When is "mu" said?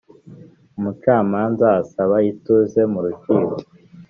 2.91-2.99